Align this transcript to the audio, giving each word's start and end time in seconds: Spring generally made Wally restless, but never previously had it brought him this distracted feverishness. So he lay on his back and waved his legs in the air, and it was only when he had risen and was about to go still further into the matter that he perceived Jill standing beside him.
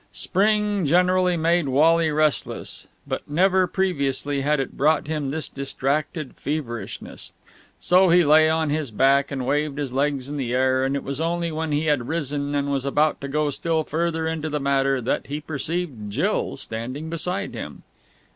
Spring 0.13 0.83
generally 0.83 1.37
made 1.37 1.67
Wally 1.67 2.09
restless, 2.09 2.87
but 3.05 3.21
never 3.29 3.67
previously 3.67 4.41
had 4.41 4.59
it 4.59 4.75
brought 4.75 5.05
him 5.05 5.29
this 5.29 5.47
distracted 5.47 6.33
feverishness. 6.37 7.33
So 7.79 8.09
he 8.09 8.25
lay 8.25 8.49
on 8.49 8.71
his 8.71 8.89
back 8.89 9.29
and 9.29 9.45
waved 9.45 9.77
his 9.77 9.93
legs 9.93 10.27
in 10.27 10.37
the 10.37 10.55
air, 10.55 10.83
and 10.83 10.95
it 10.95 11.03
was 11.03 11.21
only 11.21 11.51
when 11.51 11.71
he 11.71 11.85
had 11.85 12.07
risen 12.07 12.55
and 12.55 12.71
was 12.71 12.83
about 12.83 13.21
to 13.21 13.27
go 13.27 13.51
still 13.51 13.83
further 13.83 14.25
into 14.27 14.49
the 14.49 14.59
matter 14.59 15.01
that 15.01 15.27
he 15.27 15.39
perceived 15.39 16.11
Jill 16.11 16.55
standing 16.55 17.11
beside 17.11 17.53
him. 17.53 17.83